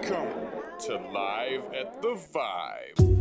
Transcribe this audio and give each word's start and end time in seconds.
Welcome 0.00 0.78
to 0.86 0.96
Live 1.12 1.74
at 1.74 2.00
the 2.00 2.16
Vibe. 2.32 3.18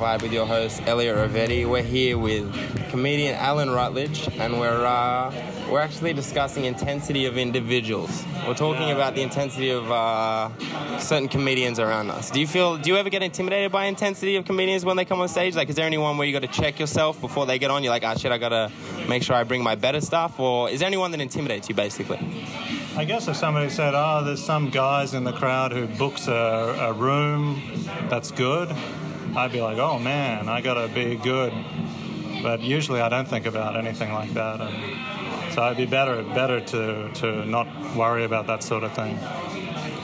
Vibe 0.00 0.22
with 0.22 0.32
your 0.32 0.46
host 0.46 0.80
Elliot 0.86 1.14
Ravetti. 1.14 1.68
We're 1.68 1.82
here 1.82 2.16
with 2.16 2.50
comedian 2.88 3.34
Alan 3.34 3.68
Rutledge, 3.68 4.28
and 4.38 4.58
we're 4.58 4.86
uh, 4.86 5.30
we're 5.70 5.80
actually 5.80 6.14
discussing 6.14 6.64
intensity 6.64 7.26
of 7.26 7.36
individuals. 7.36 8.24
We're 8.48 8.54
talking 8.54 8.92
about 8.92 9.14
the 9.14 9.20
intensity 9.20 9.68
of 9.68 9.90
uh, 9.92 10.48
certain 10.98 11.28
comedians 11.28 11.78
around 11.78 12.10
us. 12.10 12.30
Do 12.30 12.40
you 12.40 12.46
feel? 12.46 12.78
Do 12.78 12.88
you 12.88 12.96
ever 12.96 13.10
get 13.10 13.22
intimidated 13.22 13.72
by 13.72 13.84
intensity 13.84 14.36
of 14.36 14.46
comedians 14.46 14.86
when 14.86 14.96
they 14.96 15.04
come 15.04 15.20
on 15.20 15.28
stage? 15.28 15.54
Like, 15.54 15.68
is 15.68 15.76
there 15.76 15.84
anyone 15.84 16.16
where 16.16 16.26
you 16.26 16.32
got 16.32 16.50
to 16.50 16.60
check 16.60 16.80
yourself 16.80 17.20
before 17.20 17.44
they 17.44 17.58
get 17.58 17.70
on? 17.70 17.84
You're 17.84 17.92
like, 17.92 18.04
ah, 18.04 18.14
shit, 18.14 18.32
I 18.32 18.38
gotta 18.38 18.72
make 19.06 19.22
sure 19.22 19.36
I 19.36 19.44
bring 19.44 19.62
my 19.62 19.74
better 19.74 20.00
stuff, 20.00 20.40
or 20.40 20.70
is 20.70 20.80
there 20.80 20.86
anyone 20.86 21.10
that 21.10 21.20
intimidates 21.20 21.68
you, 21.68 21.74
basically? 21.74 22.18
I 22.96 23.04
guess 23.04 23.28
if 23.28 23.36
somebody 23.36 23.68
said, 23.68 23.92
"Oh, 23.94 24.24
there's 24.24 24.42
some 24.42 24.70
guys 24.70 25.12
in 25.12 25.24
the 25.24 25.32
crowd 25.32 25.72
who 25.72 25.86
books 25.86 26.26
a, 26.26 26.32
a 26.32 26.92
room 26.94 27.60
that's 28.08 28.30
good," 28.30 28.74
I'd 29.36 29.52
be 29.52 29.60
like, 29.60 29.78
"Oh 29.78 29.98
man, 29.98 30.48
I 30.48 30.60
gotta 30.60 30.88
be 30.88 31.16
good." 31.16 31.52
But 32.42 32.60
usually, 32.60 33.00
I 33.00 33.08
don't 33.08 33.28
think 33.28 33.46
about 33.46 33.76
anything 33.76 34.12
like 34.12 34.32
that, 34.34 34.60
and 34.60 35.52
so 35.54 35.64
it'd 35.66 35.76
be 35.76 35.86
better 35.86 36.22
better 36.22 36.60
to 36.60 37.10
to 37.14 37.44
not 37.46 37.66
worry 37.96 38.24
about 38.24 38.46
that 38.46 38.62
sort 38.62 38.84
of 38.84 38.92
thing. 38.92 39.18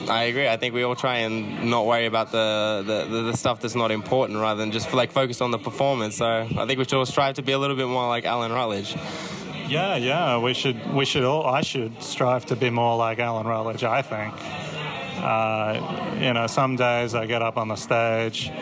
I 0.09 0.25
agree. 0.25 0.49
I 0.49 0.57
think 0.57 0.75
we 0.75 0.83
all 0.85 0.95
try 0.95 1.19
and 1.19 1.69
not 1.69 1.85
worry 1.85 2.07
about 2.07 2.31
the, 2.31 2.85
the, 2.87 3.05
the, 3.07 3.23
the 3.23 3.37
stuff 3.37 3.61
that's 3.61 3.75
not 3.75 3.91
important 3.91 4.39
rather 4.39 4.61
than 4.61 4.71
just 4.71 4.93
like 4.95 5.11
focus 5.11 5.41
on 5.41 5.51
the 5.51 5.59
performance. 5.59 6.17
So 6.17 6.27
I 6.27 6.67
think 6.67 6.79
we 6.79 6.85
should 6.85 6.95
all 6.95 7.07
strive 7.07 7.35
to 7.37 7.43
be 7.43 7.51
a 7.53 7.59
little 7.59 7.75
bit 7.75 7.89
more 7.89 8.07
like 8.07 8.25
Alan 8.25 8.53
Rutledge. 8.53 8.95
Yeah, 9.69 9.97
yeah, 9.97 10.39
we 10.39 10.55
should 10.55 10.95
we 10.95 11.05
should 11.05 11.25
all 11.25 11.45
I 11.45 11.63
should 11.63 12.01
strive 12.01 12.47
to 12.47 12.57
be 12.57 12.71
more 12.71 12.97
like 12.97 13.19
Alan 13.19 13.47
Rutledge. 13.47 13.83
I 13.83 14.03
think. 14.03 14.35
Uh, 15.19 16.15
you 16.21 16.33
know, 16.33 16.47
some 16.47 16.77
days 16.77 17.15
I 17.15 17.27
get 17.27 17.43
up 17.43 17.57
on 17.57 17.69
the 17.69 17.77
stage 17.77 18.53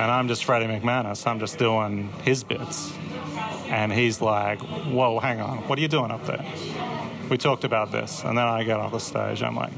and 0.00 0.10
I'm 0.10 0.28
just 0.28 0.44
Freddie 0.44 0.66
McManus. 0.66 1.26
I'm 1.26 1.40
just 1.40 1.58
doing 1.58 2.08
his 2.24 2.42
bits. 2.42 2.92
And 3.68 3.92
he's 3.92 4.22
like, 4.22 4.58
whoa, 4.60 5.20
hang 5.20 5.40
on, 5.40 5.58
what 5.68 5.78
are 5.78 5.82
you 5.82 5.88
doing 5.88 6.10
up 6.10 6.24
there? 6.26 6.44
We 7.28 7.36
talked 7.36 7.64
about 7.64 7.92
this. 7.92 8.24
And 8.24 8.36
then 8.36 8.46
I 8.46 8.64
get 8.64 8.80
off 8.80 8.92
the 8.92 8.98
stage. 8.98 9.42
I'm 9.42 9.54
like, 9.54 9.72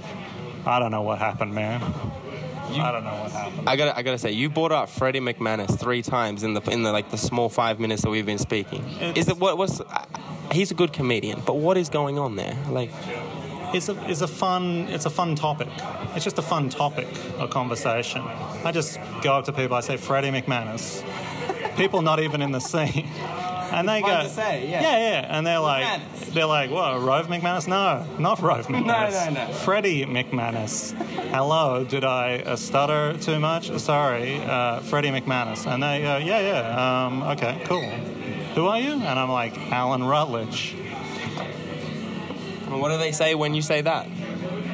I 0.65 0.79
don't 0.79 0.93
know 0.93 1.03
what 1.03 1.19
happened, 1.19 1.55
man. 1.55 1.83
I 1.83 2.93
don't 2.93 3.05
know 3.05 3.15
what 3.17 3.33
happened. 3.33 3.69
I 3.69 3.77
gotta, 3.77 3.99
I 3.99 4.03
gotta 4.03 4.17
say, 4.17 4.31
you 4.31 4.49
brought 4.49 4.73
up 4.73 4.89
Freddie 4.89 5.21
McManus 5.21 5.79
three 5.79 6.03
times 6.03 6.45
in 6.45 6.55
the 6.55 6.63
in 6.71 6.85
the 6.85 6.93
like 6.93 7.11
the 7.11 7.19
small 7.19 7.49
five 7.49 7.81
minutes 7.81 8.03
that 8.03 8.11
we've 8.11 8.25
been 8.25 8.39
speaking. 8.39 8.83
is 9.15 9.29
it 9.29 9.37
what 9.37 9.59
what's? 9.59 9.81
Uh, 9.81 10.07
he's 10.53 10.71
a 10.71 10.75
good 10.75 10.93
comedian, 10.93 11.43
but 11.45 11.59
what 11.59 11.77
is 11.77 11.91
going 11.91 12.19
on 12.19 12.37
there? 12.37 12.57
Like, 12.71 12.91
it's 13.75 13.89
a, 13.89 14.11
it's 14.11 14.21
a 14.21 14.29
fun 14.29 14.89
it's 14.89 15.07
a 15.07 15.11
fun 15.11 15.35
topic. 15.35 15.69
It's 16.15 16.25
just 16.25 16.39
a 16.39 16.43
fun 16.43 16.69
topic 16.69 17.09
of 17.39 17.51
conversation. 17.51 18.23
I 18.65 18.73
just 18.73 18.99
go 19.23 19.35
up 19.35 19.45
to 19.47 19.53
people. 19.53 19.77
I 19.77 19.81
say 19.81 19.97
Freddie 19.97 20.31
McManus. 20.31 21.05
People 21.77 22.03
not 22.03 22.21
even 22.21 22.43
in 22.43 22.53
the 22.53 22.61
scene. 22.61 23.09
And 23.73 23.89
they 23.89 24.03
fun 24.03 24.11
go, 24.11 24.23
to 24.25 24.29
say, 24.29 24.69
yeah. 24.69 24.83
yeah, 24.83 24.99
yeah, 24.99 25.37
and 25.39 25.47
they're 25.47 25.59
like, 25.59 26.01
they're 26.35 26.45
like, 26.45 26.71
what, 26.71 27.01
Rove 27.01 27.29
McManus? 27.29 27.67
No, 27.67 28.07
not 28.19 28.41
Rove 28.41 28.67
McManus. 28.67 29.13
No, 29.13 29.31
no, 29.31 29.47
no. 29.47 29.53
Freddie 29.53 30.05
McManus. 30.05 30.93
Hello, 31.31 31.83
did 31.83 32.05
I 32.05 32.41
uh, 32.41 32.57
stutter 32.57 33.17
too 33.19 33.41
much? 33.41 33.71
Sorry, 33.79 34.37
uh, 34.41 34.81
Freddie 34.81 35.09
McManus. 35.09 35.67
And 35.67 35.83
they 35.83 36.03
go, 36.03 36.19
yeah, 36.19 36.41
yeah, 36.41 37.07
um, 37.07 37.23
okay, 37.23 37.63
cool. 37.65 37.81
Who 37.81 38.67
are 38.67 38.79
you? 38.79 38.93
And 38.93 39.19
I'm 39.19 39.31
like, 39.31 39.57
Alan 39.73 40.05
Rutledge. 40.05 40.77
What 42.79 42.91
do 42.91 42.99
they 42.99 43.13
say 43.13 43.35
when 43.35 43.55
you 43.55 43.63
say 43.63 43.81
that? 43.83 44.07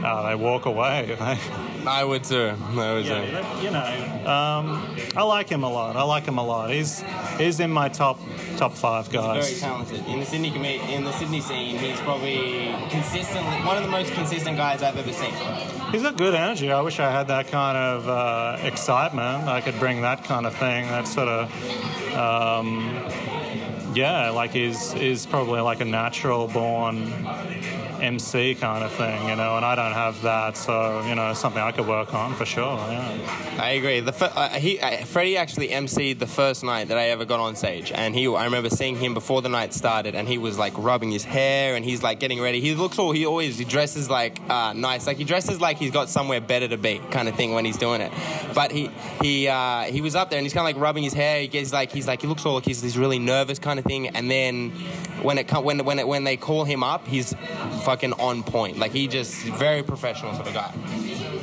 Oh, 0.05 0.27
they 0.29 0.35
walk 0.35 0.67
away. 0.67 1.17
I 1.87 2.05
would 2.05 2.25
too. 2.25 2.53
I 2.77 2.93
would 2.95 3.07
Yeah, 3.07 3.59
too. 3.61 3.65
you 3.65 3.71
know, 3.71 4.31
um, 4.31 4.97
I 5.17 5.23
like 5.23 5.49
him 5.49 5.63
a 5.65 5.71
lot. 5.71 5.97
I 5.97 6.03
like 6.03 6.25
him 6.25 6.39
a 6.39 6.45
lot. 6.45 6.71
He's 6.71 7.03
he's 7.39 7.61
in 7.61 7.71
my 7.71 7.89
top 7.89 8.21
top 8.57 8.75
five 8.75 9.11
guys. 9.11 9.47
Very 9.47 9.53
guys. 9.53 9.61
talented 9.61 10.07
in 10.07 10.21
the 10.21 10.27
Sydney 10.27 10.95
in 10.95 11.05
the 11.05 11.13
Sydney 11.13 11.41
scene. 11.41 11.79
He's 11.79 11.99
probably 12.01 12.75
consistently 12.91 13.57
one 13.65 13.77
of 13.77 13.85
the 13.85 13.89
most 13.91 14.13
consistent 14.13 14.57
guys 14.57 14.83
I've 14.83 14.97
ever 14.99 15.13
seen. 15.13 15.33
He's 15.91 16.03
got 16.03 16.17
good 16.17 16.35
energy. 16.35 16.71
I 16.71 16.81
wish 16.83 17.01
I 17.01 17.11
had 17.11 17.29
that 17.29 17.49
kind 17.49 17.79
of 17.79 18.09
uh, 18.09 18.59
excitement. 18.67 19.49
I 19.49 19.61
could 19.61 19.79
bring 19.79 20.03
that 20.03 20.25
kind 20.25 20.47
of 20.47 20.55
thing. 20.55 20.87
That 20.89 21.09
sort 21.09 21.29
of, 21.29 22.15
um, 22.15 23.07
yeah, 23.95 24.31
like 24.31 24.51
he's 24.51 24.93
is 24.95 25.27
probably 25.27 25.61
like 25.61 25.81
a 25.81 25.87
natural 25.87 26.47
born 26.49 27.11
MC 28.01 28.55
kind 28.55 28.85
of 28.85 28.93
thing, 28.93 29.29
you 29.29 29.37
know. 29.37 29.57
And 29.57 29.65
I 29.65 29.75
don't 29.75 29.93
have 29.93 30.21
that, 30.23 30.57
so 30.57 31.05
you 31.07 31.15
know, 31.15 31.35
something 31.35 31.61
I 31.61 31.73
could 31.73 31.87
work 31.87 32.15
on 32.15 32.35
for 32.35 32.45
sure. 32.45 32.77
Yeah. 32.77 33.57
I 33.59 33.71
agree. 33.71 34.01
The 34.01 34.13
uh, 34.25 34.49
he 34.51 34.79
uh, 34.79 35.05
Freddie 35.05 35.37
actually 35.37 35.69
emceed 35.69 36.19
the 36.19 36.27
first 36.27 36.65
night 36.65 36.89
that 36.89 36.99
I 36.99 37.09
ever 37.09 37.25
got 37.25 37.41
on 37.41 37.57
stage, 37.57 37.93
and 37.93 38.15
he 38.15 38.27
I 38.29 38.45
remember 38.45 38.71
seeing 38.71 38.97
him 38.97 39.15
before 39.15 39.43
the 39.43 39.49
night 39.49 39.75
started, 39.75 40.15
and 40.15 40.29
he 40.29 40.39
was 40.39 40.59
like 40.59 40.73
rubbing 40.77 41.11
his 41.11 41.25
hair, 41.25 41.75
and 41.75 41.85
he's 41.85 42.03
like 42.03 42.21
getting 42.21 42.41
ready. 42.41 42.61
He 42.61 42.75
looks 42.75 42.99
all 42.99 43.13
he 43.13 43.27
always 43.27 43.59
he 43.59 43.65
dresses 43.65 44.09
like 44.09 44.39
uh, 44.49 44.73
nice, 44.75 45.07
like 45.07 45.17
he 45.17 45.25
dresses 45.25 45.61
like 45.61 45.79
he's 45.79 45.91
got 45.91 46.09
somewhere 46.09 46.41
better 46.41 46.69
to 46.69 46.77
be, 46.77 47.01
kind 47.11 47.29
of 47.29 47.35
thing 47.35 47.53
when 47.53 47.65
he's 47.65 47.79
doing 47.79 48.01
it. 48.01 48.13
But 48.55 48.71
he 48.71 48.91
he 49.23 49.49
uh, 49.49 49.83
he 49.85 50.01
was 50.01 50.15
up 50.15 50.31
there, 50.31 50.39
and 50.39 50.45
he's 50.45 50.53
kind 50.53 50.69
of 50.69 50.75
like 50.75 50.83
rubbing 50.83 51.05
his 51.05 51.15
hair. 51.15 51.41
He 51.41 51.49
gets 51.49 51.73
like 51.73 51.93
he's 51.93 52.07
like 52.07 52.21
he 52.21 52.27
looks 52.27 52.45
all 52.47 52.55
like 52.55 52.65
he's, 52.65 52.81
he's 52.81 52.99
really 52.99 53.19
nervous 53.19 53.59
kind 53.59 53.79
of 53.79 53.85
thing, 53.85 54.09
and 54.09 54.31
then 54.31 54.73
when 55.23 55.39
it 55.39 55.51
when 55.53 55.84
when 55.84 55.99
it, 55.99 56.06
when 56.06 56.25
they 56.25 56.37
call 56.37 56.65
him 56.65 56.83
up, 56.83 57.06
he's 57.06 57.34
fucking 57.84 58.12
on 58.15 58.43
point. 58.43 58.79
Like 58.79 58.93
he 58.93 59.09
just 59.09 59.34
very 59.45 59.83
professional 59.83 60.34
sort 60.34 60.49
of 60.49 60.55
guy. 60.55 60.71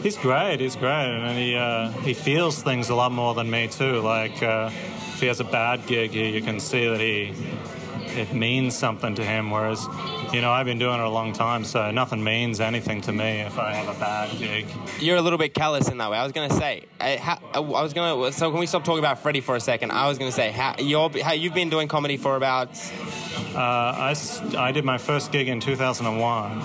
He's 0.02 0.18
great. 0.18 0.60
He's 0.60 0.76
great, 0.76 0.90
and 0.92 1.38
he 1.38 1.56
uh, 1.56 1.90
he 2.04 2.14
feels 2.14 2.62
things 2.62 2.90
a 2.90 2.96
lot 2.96 3.12
more 3.12 3.34
than 3.34 3.50
me 3.50 3.68
too. 3.68 4.02
Like 4.02 4.42
uh, 4.44 4.70
if 4.72 5.20
he 5.20 5.28
has 5.28 5.40
a 5.40 5.46
bad 5.46 5.88
gig, 5.88 6.14
you 6.14 6.42
can 6.42 6.60
see 6.60 6.88
that 6.88 7.00
he 7.00 7.34
it 8.16 8.34
means 8.34 8.78
something 8.78 9.16
to 9.16 9.24
him. 9.24 9.52
Whereas, 9.52 9.86
you 10.36 10.42
know, 10.42 10.52
I've 10.52 10.66
been 10.66 10.80
doing 10.80 11.00
it 11.00 11.06
a 11.06 11.10
long 11.10 11.32
time, 11.32 11.64
so 11.64 11.92
nothing 11.92 12.22
means 12.22 12.60
anything 12.60 13.00
to 13.02 13.14
me 13.14 13.40
if 13.40 13.58
I 13.58 13.74
have 13.74 13.96
a 13.96 13.98
bad 13.98 14.38
gig. 14.38 14.68
You're 15.00 15.16
a 15.16 15.22
little 15.22 15.40
bit 15.40 15.54
callous 15.54 15.88
in 15.88 15.98
that 16.00 16.12
way. 16.12 16.18
I 16.18 16.24
was 16.24 16.34
gonna 16.34 16.54
say, 16.54 16.84
I, 17.00 17.16
how, 17.16 17.40
I 17.54 17.60
was 17.62 17.94
gonna. 17.94 18.34
So 18.34 18.52
can 18.52 18.60
we 18.60 18.66
stop 18.66 18.84
talking 18.84 19.00
about 19.00 19.20
Freddie 19.20 19.40
for 19.40 19.56
a 19.56 19.62
second? 19.62 19.92
I 19.92 20.10
was 20.10 20.18
gonna 20.18 20.34
say, 20.34 20.52
how, 20.52 20.76
you're, 20.78 21.10
how 21.24 21.32
you've 21.32 21.54
been 21.54 21.70
doing 21.70 21.88
comedy 21.88 22.18
for 22.18 22.36
about 22.36 22.78
Uh, 23.56 23.60
I, 23.60 24.16
I 24.58 24.74
did 24.74 24.84
my 24.84 24.98
first 24.98 25.32
gig 25.32 25.48
in 25.48 25.62
2001, 25.62 26.60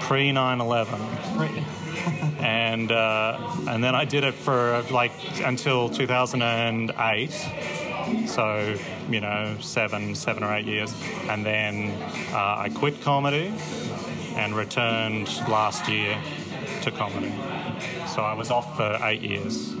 pre 0.00 0.30
9/11. 0.30 1.64
and 2.40 2.90
uh, 2.90 3.38
and 3.68 3.84
then 3.84 3.94
I 3.94 4.06
did 4.06 4.24
it 4.24 4.32
for 4.32 4.82
like 4.90 5.12
until 5.44 5.90
2008. 5.90 7.81
So 8.26 8.76
you 9.10 9.20
know, 9.20 9.56
seven 9.60 10.14
seven 10.14 10.42
or 10.42 10.54
eight 10.54 10.66
years, 10.66 10.94
and 11.28 11.44
then 11.44 11.90
uh, 12.32 12.56
I 12.58 12.70
quit 12.74 13.00
comedy 13.02 13.52
and 14.36 14.54
returned 14.56 15.28
last 15.48 15.88
year 15.88 16.18
to 16.82 16.90
comedy. 16.90 17.32
So 18.06 18.22
I 18.22 18.34
was 18.34 18.50
off 18.50 18.76
for 18.76 18.98
eight 19.02 19.22
years. 19.22 19.74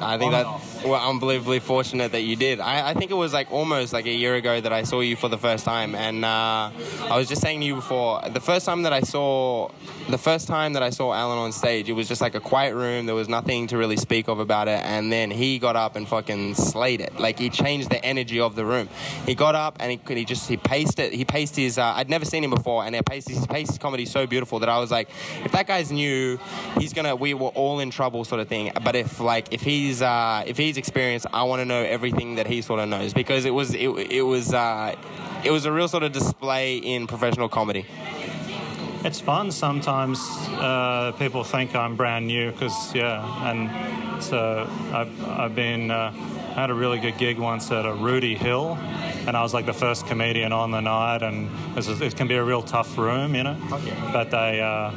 I 0.00 0.16
think 0.16 0.32
On 0.32 0.42
that 0.42 0.86
well, 0.86 1.10
unbelievably 1.10 1.58
fortunate 1.60 2.12
that 2.12 2.20
you 2.22 2.36
did. 2.36 2.60
I, 2.60 2.90
I 2.90 2.94
think 2.94 3.10
it 3.10 3.14
was 3.14 3.32
like 3.32 3.50
almost 3.50 3.92
like 3.92 4.06
a 4.06 4.12
year 4.12 4.36
ago 4.36 4.60
that 4.60 4.72
I 4.72 4.84
saw 4.84 5.00
you 5.00 5.16
for 5.16 5.28
the 5.28 5.38
first 5.38 5.64
time, 5.64 5.94
and 5.94 6.24
uh, 6.24 6.70
I 7.02 7.16
was 7.16 7.28
just 7.28 7.42
saying 7.42 7.60
to 7.60 7.66
you 7.66 7.74
before 7.74 8.22
the 8.28 8.40
first 8.40 8.64
time 8.64 8.82
that 8.82 8.92
I 8.92 9.00
saw 9.00 9.70
the 10.08 10.18
first 10.18 10.46
time 10.48 10.72
that 10.74 10.82
I 10.82 10.90
saw 10.90 11.12
Alan 11.12 11.38
on 11.38 11.52
stage, 11.52 11.88
it 11.88 11.92
was 11.92 12.08
just 12.08 12.20
like 12.20 12.34
a 12.34 12.40
quiet 12.40 12.74
room. 12.74 13.06
There 13.06 13.14
was 13.14 13.28
nothing 13.28 13.66
to 13.68 13.76
really 13.76 13.96
speak 13.96 14.28
of 14.28 14.38
about 14.38 14.68
it, 14.68 14.80
and 14.84 15.12
then 15.12 15.30
he 15.30 15.58
got 15.58 15.76
up 15.76 15.96
and 15.96 16.08
fucking 16.08 16.54
slayed 16.54 17.00
it. 17.00 17.18
Like 17.18 17.38
he 17.38 17.50
changed 17.50 17.90
the 17.90 18.02
energy 18.04 18.40
of 18.40 18.54
the 18.54 18.64
room. 18.64 18.88
He 19.26 19.34
got 19.34 19.54
up 19.54 19.76
and 19.80 19.90
he, 19.90 19.96
could 19.96 20.16
he 20.16 20.24
just 20.24 20.48
he 20.48 20.56
paced 20.56 20.98
it. 20.98 21.12
He 21.12 21.24
paced 21.24 21.56
his. 21.56 21.76
Uh, 21.76 21.92
I'd 21.96 22.08
never 22.08 22.24
seen 22.24 22.44
him 22.44 22.50
before, 22.50 22.84
and 22.84 22.94
he 22.94 23.02
paced 23.02 23.28
his, 23.28 23.46
paced 23.46 23.72
his 23.72 23.78
comedy 23.78 24.06
so 24.06 24.26
beautiful 24.26 24.60
that 24.60 24.68
I 24.68 24.78
was 24.78 24.90
like, 24.90 25.10
if 25.44 25.52
that 25.52 25.66
guy's 25.66 25.90
new, 25.90 26.37
he's 26.78 26.92
gonna. 26.92 27.16
We 27.16 27.34
were 27.34 27.48
all 27.48 27.80
in 27.80 27.90
trouble, 27.90 28.24
sort 28.24 28.40
of 28.40 28.48
thing. 28.48 28.72
But 28.82 28.96
if 28.96 29.20
like 29.20 29.52
if 29.52 29.62
he's 29.62 30.02
uh, 30.02 30.44
if 30.46 30.56
he's 30.56 30.76
experienced, 30.76 31.26
I 31.32 31.42
want 31.44 31.60
to 31.60 31.64
know 31.64 31.82
everything 31.82 32.36
that 32.36 32.46
he 32.46 32.62
sort 32.62 32.80
of 32.80 32.88
knows 32.88 33.12
because 33.12 33.44
it 33.44 33.50
was 33.50 33.74
it, 33.74 33.88
it 33.88 34.22
was 34.22 34.54
uh, 34.54 34.94
it 35.44 35.50
was 35.50 35.64
a 35.64 35.72
real 35.72 35.88
sort 35.88 36.02
of 36.02 36.12
display 36.12 36.78
in 36.78 37.06
professional 37.06 37.48
comedy. 37.48 37.86
It's 39.04 39.20
fun 39.20 39.52
sometimes. 39.52 40.18
Uh, 40.50 41.12
people 41.18 41.44
think 41.44 41.74
I'm 41.74 41.96
brand 41.96 42.26
new 42.26 42.50
because 42.50 42.94
yeah, 42.94 43.50
and 43.50 44.22
so 44.22 44.68
I've 44.92 45.28
I've 45.28 45.54
been. 45.54 45.90
Uh, 45.90 46.12
I 46.58 46.62
had 46.62 46.70
a 46.70 46.74
really 46.74 46.98
good 46.98 47.16
gig 47.18 47.38
once 47.38 47.70
at 47.70 47.86
a 47.86 47.92
Rooty 47.92 48.34
Hill, 48.34 48.76
and 49.28 49.36
I 49.36 49.42
was 49.42 49.54
like 49.54 49.64
the 49.64 49.72
first 49.72 50.08
comedian 50.08 50.52
on 50.52 50.72
the 50.72 50.80
night, 50.80 51.22
and 51.22 51.48
it, 51.70 51.76
was, 51.76 52.00
it 52.00 52.16
can 52.16 52.26
be 52.26 52.34
a 52.34 52.42
real 52.42 52.62
tough 52.62 52.98
room, 52.98 53.36
you 53.36 53.44
know. 53.44 53.56
But 54.12 54.32
they 54.32 54.60
uh, 54.60 54.90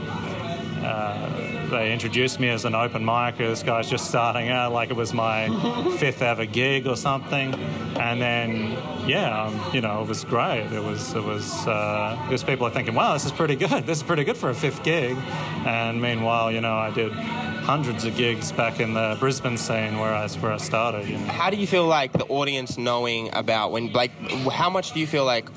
uh, 0.84 1.70
they 1.70 1.94
introduced 1.94 2.40
me 2.40 2.50
as 2.50 2.66
an 2.66 2.76
open 2.76 3.04
micer. 3.04 3.38
This 3.38 3.64
guy's 3.64 3.90
just 3.90 4.08
starting 4.08 4.50
out, 4.50 4.74
like 4.74 4.90
it 4.90 4.96
was 4.96 5.14
my 5.14 5.48
fifth 5.98 6.22
ever 6.22 6.46
gig 6.46 6.88
or 6.88 6.96
something. 6.96 7.54
And 8.00 8.22
then, 8.22 8.72
yeah, 9.08 9.44
um, 9.44 9.74
you 9.74 9.82
know, 9.82 10.02
it 10.02 10.08
was 10.08 10.24
great. 10.24 10.68
It 10.72 10.84
was, 10.84 11.14
it 11.14 11.24
was, 11.24 11.68
uh, 11.68 12.20
because 12.24 12.44
people 12.44 12.68
are 12.68 12.72
thinking, 12.72 12.94
wow, 12.94 13.14
this 13.14 13.26
is 13.26 13.32
pretty 13.32 13.56
good. 13.56 13.86
This 13.92 13.98
is 13.98 14.04
pretty 14.04 14.24
good 14.24 14.38
for 14.38 14.50
a 14.50 14.54
fifth 14.54 14.84
gig. 14.84 15.18
And 15.66 16.02
meanwhile, 16.02 16.52
you 16.52 16.62
know, 16.62 16.76
I 16.76 16.92
did 16.92 17.12
hundreds 17.12 18.06
of 18.06 18.16
gigs 18.16 18.52
back 18.52 18.80
in 18.80 18.94
the 18.94 19.18
Brisbane 19.20 19.58
scene 19.58 19.98
where 20.00 20.14
I 20.14 20.28
where 20.28 20.52
I 20.54 20.58
started. 20.58 21.08
You 21.08 21.18
know. 21.18 21.26
How 21.26 21.50
do 21.50 21.58
you 21.58 21.68
feel 21.68 21.86
like 21.86 22.12
the 22.14 22.26
audience 22.26 22.78
knowing 22.78 23.30
about 23.34 23.72
when, 23.72 23.92
like, 23.92 24.12
how 24.52 24.70
much 24.70 24.94
do 24.94 25.00
you 25.00 25.08
feel 25.08 25.26
like 25.26 25.50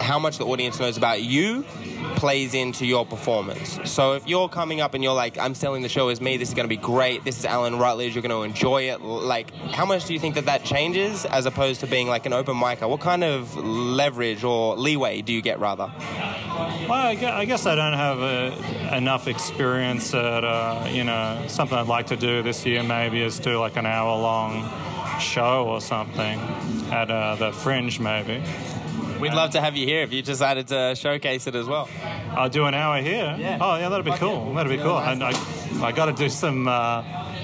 how 0.00 0.18
much 0.18 0.38
the 0.38 0.46
audience 0.46 0.78
knows 0.80 0.96
about 0.96 1.22
you 1.22 1.64
plays 2.20 2.52
into 2.52 2.84
your 2.84 3.06
performance? 3.06 3.80
So 3.84 4.12
if 4.12 4.28
you're 4.28 4.50
coming 4.50 4.82
up 4.82 4.92
and 4.92 5.02
you're 5.02 5.14
like, 5.14 5.38
I'm 5.38 5.54
selling 5.54 5.80
the 5.80 5.88
show 5.88 6.08
as 6.10 6.20
me, 6.20 6.36
this 6.36 6.50
is 6.50 6.54
going 6.54 6.68
to 6.68 6.68
be 6.68 6.76
great, 6.76 7.24
this 7.24 7.38
is 7.38 7.46
Alan 7.46 7.78
Rutledge, 7.78 8.14
you're 8.14 8.20
going 8.20 8.30
to 8.30 8.42
enjoy 8.42 8.90
it. 8.90 9.00
Like, 9.00 9.54
how 9.72 9.86
much 9.86 10.04
do 10.04 10.12
you 10.12 10.20
think 10.20 10.34
that 10.34 10.44
that 10.44 10.62
changes 10.62 11.24
as 11.24 11.46
opposed 11.46 11.80
to 11.80 11.86
being 11.86 12.08
like 12.08 12.26
an 12.26 12.34
open 12.34 12.56
micer? 12.56 12.86
What 12.86 13.00
kind 13.00 13.24
of 13.24 13.56
leverage 13.56 14.44
or 14.44 14.76
leeway 14.76 15.22
do 15.22 15.32
you 15.32 15.40
get 15.40 15.60
rather? 15.60 15.90
Well, 16.86 16.92
I 16.92 17.46
guess 17.46 17.64
I 17.64 17.74
don't 17.74 17.94
have 17.94 18.20
uh, 18.20 18.94
enough 18.94 19.26
experience 19.26 20.12
at, 20.12 20.44
uh, 20.44 20.88
you 20.90 21.04
know, 21.04 21.42
something 21.48 21.78
I'd 21.78 21.86
like 21.86 22.08
to 22.08 22.16
do 22.16 22.42
this 22.42 22.66
year 22.66 22.82
maybe 22.82 23.22
is 23.22 23.38
do 23.38 23.58
like 23.58 23.76
an 23.76 23.86
hour 23.86 24.20
long 24.20 24.70
show 25.20 25.66
or 25.66 25.80
something 25.80 26.38
at 26.90 27.10
uh, 27.10 27.36
the 27.36 27.50
Fringe 27.52 27.98
maybe. 27.98 28.42
We'd 29.20 29.34
love 29.34 29.50
to 29.50 29.60
have 29.60 29.76
you 29.76 29.86
here 29.86 30.02
if 30.02 30.12
you 30.12 30.22
decided 30.22 30.68
to 30.68 30.94
showcase 30.94 31.46
it 31.46 31.54
as 31.54 31.66
well. 31.66 31.88
I'll 32.32 32.48
do 32.48 32.64
an 32.66 32.74
hour 32.74 33.00
here. 33.02 33.36
Yeah. 33.38 33.58
Oh, 33.60 33.76
yeah, 33.76 33.88
that'd 33.88 34.04
be 34.04 34.10
Fuck 34.12 34.20
cool. 34.20 34.46
yeah. 34.48 34.54
That'd 34.54 34.76
be 34.78 34.82
cool. 34.82 34.98
And 34.98 35.22
I, 35.22 35.32
I 35.82 35.92
got 35.92 36.06
to 36.06 36.12
do 36.12 36.28
some. 36.28 36.66
Uh, 36.68 37.02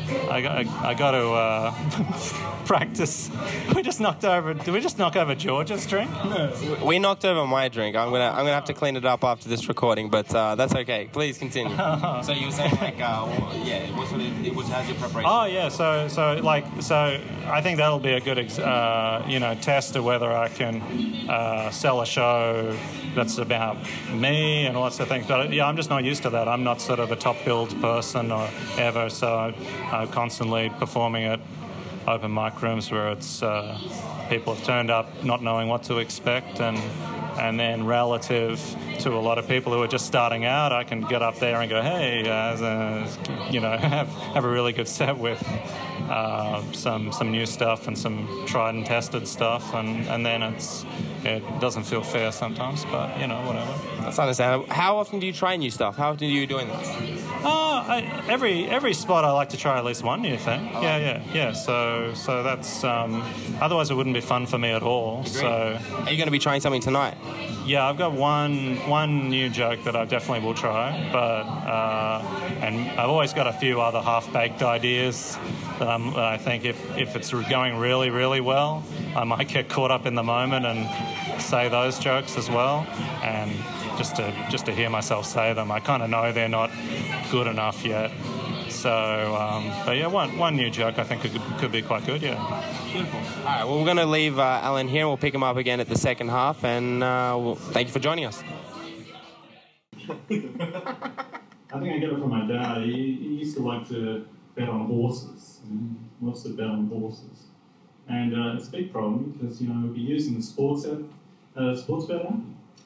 I 0.08 0.40
got, 0.40 0.66
I, 0.66 0.88
I 0.90 0.94
got 0.94 1.10
to 1.12 1.28
uh, 1.28 2.62
practice. 2.66 3.30
We 3.74 3.82
just 3.82 4.00
knocked 4.00 4.24
over. 4.24 4.54
Did 4.54 4.68
we 4.68 4.80
just 4.80 4.98
knock 4.98 5.16
over 5.16 5.34
George's 5.34 5.86
drink? 5.86 6.10
No. 6.10 6.52
We 6.84 6.98
knocked 6.98 7.24
over 7.24 7.46
my 7.46 7.68
drink. 7.68 7.96
I'm 7.96 8.10
gonna 8.10 8.30
I'm 8.30 8.38
gonna 8.38 8.52
have 8.52 8.64
to 8.66 8.74
clean 8.74 8.96
it 8.96 9.04
up 9.04 9.24
after 9.24 9.48
this 9.48 9.68
recording, 9.68 10.08
but 10.10 10.32
uh, 10.34 10.54
that's 10.54 10.74
okay. 10.74 11.08
Please 11.12 11.38
continue. 11.38 11.76
so 12.22 12.32
you 12.32 12.46
were 12.46 12.52
saying 12.52 12.74
like, 12.76 13.00
uh, 13.00 13.26
yeah, 13.64 13.96
what 13.96 14.08
sort 14.08 14.20
of 14.20 14.46
it 14.46 14.54
was 14.54 14.68
how's 14.68 14.88
your 14.88 14.96
preparation? 14.96 15.30
Oh 15.32 15.44
yeah, 15.46 15.68
so 15.68 16.08
so 16.08 16.34
like 16.42 16.64
so 16.80 17.20
I 17.46 17.60
think 17.60 17.78
that'll 17.78 17.98
be 17.98 18.12
a 18.12 18.20
good 18.20 18.38
ex- 18.38 18.58
uh, 18.58 19.24
you 19.28 19.40
know 19.40 19.54
test 19.54 19.96
of 19.96 20.04
whether 20.04 20.30
I 20.30 20.48
can 20.48 20.82
uh, 21.28 21.70
sell 21.70 22.00
a 22.00 22.06
show 22.06 22.76
that's 23.14 23.38
about 23.38 23.78
me 24.12 24.66
and 24.66 24.76
all 24.76 24.84
that 24.84 24.92
sort 24.92 25.08
of 25.08 25.08
things. 25.08 25.26
But 25.26 25.52
yeah, 25.52 25.66
I'm 25.66 25.76
just 25.76 25.90
not 25.90 26.04
used 26.04 26.22
to 26.24 26.30
that. 26.30 26.48
I'm 26.48 26.64
not 26.64 26.80
sort 26.80 27.00
of 27.00 27.10
a 27.10 27.16
top 27.16 27.36
billed 27.44 27.80
person 27.80 28.30
or 28.30 28.48
ever, 28.76 29.08
so 29.08 29.54
I'm 29.96 30.08
constantly 30.08 30.70
performing 30.78 31.24
at 31.24 31.40
open 32.06 32.32
mic 32.32 32.62
rooms 32.62 32.90
where 32.90 33.10
it's 33.10 33.42
uh, 33.42 33.78
people 34.28 34.54
have 34.54 34.64
turned 34.64 34.90
up 34.90 35.24
not 35.24 35.42
knowing 35.42 35.68
what 35.68 35.82
to 35.84 35.98
expect 35.98 36.60
and. 36.60 36.78
And 37.38 37.60
then, 37.60 37.84
relative 37.84 38.58
to 38.98 39.12
a 39.12 39.20
lot 39.20 39.38
of 39.38 39.46
people 39.48 39.72
who 39.72 39.82
are 39.82 39.88
just 39.88 40.06
starting 40.06 40.44
out, 40.44 40.72
I 40.72 40.84
can 40.84 41.02
get 41.02 41.22
up 41.22 41.38
there 41.38 41.60
and 41.60 41.70
go, 41.70 41.80
"Hey, 41.82 42.28
uh, 42.28 43.06
you 43.50 43.60
know, 43.60 43.76
have 43.76 44.08
have 44.08 44.44
a 44.44 44.48
really 44.48 44.72
good 44.72 44.88
set 44.88 45.16
with 45.18 45.42
uh, 46.08 46.62
some 46.72 47.12
some 47.12 47.30
new 47.30 47.46
stuff 47.46 47.86
and 47.88 47.96
some 47.98 48.44
tried 48.46 48.74
and 48.74 48.86
tested 48.86 49.26
stuff, 49.26 49.74
and, 49.74 50.06
and 50.08 50.24
then 50.24 50.42
it's 50.42 50.84
it 51.24 51.42
doesn't 51.60 51.84
feel 51.84 52.02
fair 52.02 52.30
sometimes, 52.32 52.84
but 52.86 53.18
you 53.20 53.26
know 53.26 53.40
whatever. 53.46 53.72
That's 54.02 54.18
understandable. 54.18 54.72
How 54.72 54.96
often 54.98 55.18
do 55.18 55.26
you 55.26 55.32
try 55.32 55.56
new 55.56 55.70
stuff? 55.70 55.96
How 55.96 56.10
often 56.10 56.28
are 56.28 56.30
you 56.30 56.46
doing 56.46 56.68
that? 56.68 56.84
Uh, 57.44 57.48
I, 57.48 58.24
every 58.28 58.66
every 58.66 58.94
spot 58.94 59.24
I 59.24 59.32
like 59.32 59.50
to 59.50 59.56
try 59.56 59.78
at 59.78 59.84
least 59.84 60.02
one 60.02 60.22
new 60.22 60.36
thing. 60.36 60.64
Yeah, 60.66 60.96
yeah, 60.98 61.22
yeah. 61.32 61.52
So 61.52 62.12
so 62.14 62.42
that's 62.42 62.84
um, 62.84 63.22
otherwise 63.60 63.90
it 63.90 63.94
wouldn't 63.94 64.14
be 64.14 64.20
fun 64.20 64.46
for 64.46 64.58
me 64.58 64.70
at 64.70 64.82
all. 64.82 65.24
So 65.24 65.46
Are 65.46 66.10
you 66.10 66.16
going 66.16 66.26
to 66.26 66.30
be 66.30 66.38
trying 66.38 66.60
something 66.60 66.80
tonight? 66.80 67.16
yeah, 67.66 67.84
I've 67.88 67.98
got 67.98 68.12
one 68.12 68.76
one 68.86 69.28
new 69.28 69.48
joke 69.48 69.84
that 69.84 69.96
I 69.96 70.04
definitely 70.04 70.46
will 70.46 70.54
try, 70.54 71.08
but 71.12 71.18
uh, 71.18 72.22
and 72.60 72.90
I've 72.98 73.08
always 73.08 73.32
got 73.32 73.46
a 73.46 73.52
few 73.52 73.80
other 73.80 74.00
half 74.00 74.32
baked 74.32 74.62
ideas 74.62 75.36
that, 75.78 75.88
I'm, 75.88 76.12
that 76.12 76.24
I 76.24 76.38
think 76.38 76.64
if 76.64 76.96
if 76.96 77.16
it's 77.16 77.30
going 77.30 77.76
really 77.78 78.10
really 78.10 78.40
well, 78.40 78.84
I 79.14 79.24
might 79.24 79.48
get 79.48 79.68
caught 79.68 79.90
up 79.90 80.06
in 80.06 80.14
the 80.14 80.22
moment 80.22 80.66
and 80.66 81.40
say 81.40 81.68
those 81.68 81.98
jokes 81.98 82.36
as 82.36 82.48
well, 82.48 82.86
and 83.22 83.52
just 83.98 84.16
to 84.16 84.46
just 84.50 84.66
to 84.66 84.72
hear 84.72 84.90
myself 84.90 85.26
say 85.26 85.52
them, 85.52 85.70
I 85.70 85.80
kind 85.80 86.02
of 86.02 86.10
know 86.10 86.32
they're 86.32 86.48
not 86.48 86.70
good 87.30 87.46
enough 87.46 87.84
yet. 87.84 88.10
So, 88.68 89.34
um, 89.34 89.72
but 89.86 89.96
yeah, 89.96 90.06
one 90.06 90.36
one 90.38 90.56
new 90.56 90.70
joke 90.70 90.98
I 90.98 91.04
think 91.04 91.22
could, 91.22 91.40
could 91.58 91.72
be 91.72 91.82
quite 91.82 92.04
good. 92.04 92.22
Yeah. 92.22 92.36
All 92.36 93.44
right. 93.44 93.64
Well, 93.64 93.78
we're 93.78 93.84
going 93.84 93.96
to 93.96 94.06
leave 94.06 94.38
uh, 94.38 94.60
Alan 94.62 94.86
here. 94.88 95.06
We'll 95.06 95.16
pick 95.16 95.34
him 95.34 95.42
up 95.42 95.56
again 95.56 95.80
at 95.80 95.88
the 95.88 95.96
second 95.96 96.28
half, 96.28 96.62
and 96.64 97.02
uh, 97.02 97.36
well, 97.38 97.54
thank 97.54 97.88
you 97.88 97.92
for 97.92 98.00
joining 98.00 98.26
us. 98.26 98.42
I 100.08 101.80
think 101.80 101.94
I 101.94 101.98
get 101.98 102.10
it 102.10 102.18
from 102.18 102.30
my 102.30 102.46
dad. 102.46 102.82
He, 102.82 102.92
he 102.92 103.34
used 103.40 103.56
to 103.56 103.62
like 103.62 103.88
to 103.88 104.26
bet 104.54 104.68
on 104.68 104.86
horses. 104.86 105.60
And 105.68 106.08
he 106.20 106.26
loves 106.26 106.44
to 106.44 106.50
bet 106.50 106.66
on 106.66 106.88
horses. 106.88 107.44
And 108.08 108.34
uh, 108.34 108.54
it's 108.56 108.68
a 108.68 108.70
big 108.70 108.92
problem 108.92 109.36
because, 109.38 109.60
you 109.60 109.68
know, 109.68 109.80
we'll 109.82 109.92
be 109.92 110.00
using 110.00 110.36
the 110.36 110.42
sports 110.42 110.86
app, 110.86 110.98
uh, 111.56 111.74
sports 111.74 112.06
bet 112.06 112.24
app 112.24 112.34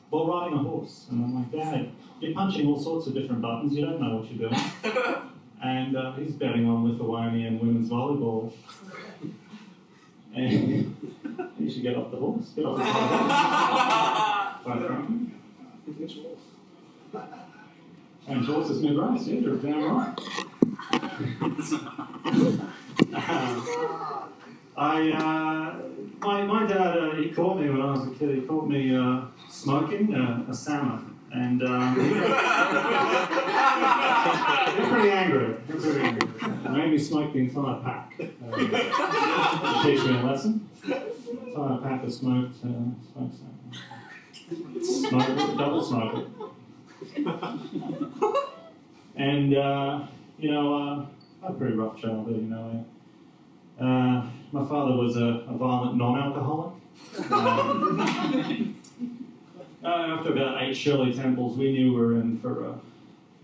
while 0.08 0.26
riding 0.26 0.58
a 0.58 0.62
horse. 0.62 1.06
And 1.10 1.22
I'm 1.22 1.34
like, 1.34 1.52
Dad, 1.52 1.90
you're 2.20 2.34
punching 2.34 2.66
all 2.66 2.80
sorts 2.80 3.06
of 3.06 3.14
different 3.14 3.42
buttons. 3.42 3.74
You 3.74 3.84
don't 3.84 4.00
know 4.00 4.16
what 4.16 4.30
you're 4.30 4.48
doing. 4.48 4.60
and 5.62 5.96
uh, 5.96 6.12
he's 6.12 6.32
betting 6.32 6.66
on 6.66 6.90
Lithuanian 6.90 7.58
women's 7.58 7.90
volleyball. 7.90 8.52
and 10.34 10.96
you 11.58 11.70
should 11.70 11.82
get 11.82 11.96
off 11.96 12.10
the 12.10 12.16
horse. 12.16 12.48
Get 12.56 12.64
off 12.64 12.78
the 12.78 12.84
horse. 12.84 13.30
And 18.26 18.44
horses 18.44 18.82
mid 18.82 18.96
race, 18.96 19.26
yeah, 19.26 19.40
you're 19.40 19.56
damn 19.56 19.84
right. 19.84 20.16
I, 24.76 25.10
uh, 25.10 25.74
my, 26.20 26.44
my 26.44 26.66
dad, 26.66 26.96
uh, 26.96 27.14
he 27.16 27.30
caught 27.30 27.58
me 27.58 27.68
when 27.68 27.80
I 27.82 27.90
was 27.92 28.06
a 28.06 28.10
kid, 28.12 28.34
he 28.34 28.42
caught 28.42 28.68
me 28.68 28.94
uh, 28.96 29.22
smoking 29.48 30.14
a, 30.14 30.46
a 30.48 30.54
salmon. 30.54 31.18
And 31.32 31.62
um, 31.62 31.94
he 31.94 32.00
was 34.80 34.88
pretty 34.88 35.10
angry. 35.10 35.56
He 35.66 35.72
was 35.72 35.84
pretty 35.84 36.00
angry. 36.00 36.28
He 36.62 36.68
made 36.68 36.90
me 36.90 36.98
smoke 36.98 37.32
the 37.32 37.38
entire 37.40 37.80
pack. 37.82 38.12
Uh, 38.20 39.82
teach 39.84 40.04
me 40.04 40.18
a 40.18 40.22
lesson. 40.22 40.68
Entire 40.84 41.78
pack 41.78 42.04
of 42.04 42.12
smoked, 42.12 42.56
uh, 42.64 42.68
smoked 43.12 43.34
salmon. 43.36 43.56
Smoke 44.82 45.58
double 45.58 45.84
smoke. 45.84 46.39
And, 49.16 49.54
uh, 49.54 50.06
you 50.38 50.50
know, 50.50 50.74
uh, 50.74 51.04
I 51.42 51.46
had 51.46 51.56
a 51.56 51.58
pretty 51.58 51.74
rough 51.74 52.00
childhood, 52.00 52.36
you 52.36 52.48
know. 52.48 52.86
Uh, 53.78 54.22
my 54.52 54.64
father 54.66 54.96
was 54.96 55.16
a, 55.16 55.44
a 55.46 55.52
violent 55.58 55.96
non-alcoholic. 55.96 56.72
Um, 57.30 58.00
uh, 59.84 59.86
after 59.86 60.32
about 60.32 60.62
eight 60.62 60.74
Shirley 60.74 61.12
Temples, 61.12 61.58
we 61.58 61.70
knew 61.72 61.92
we 61.92 62.00
were 62.00 62.14
in 62.14 62.38
for, 62.38 62.64
uh, 62.66 62.74